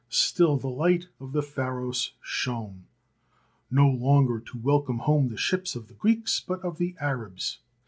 [0.09, 2.85] Still the light of the Pharos shone,
[3.69, 7.59] no longer to welcome home the ships of the Greeks, but of the Arabs.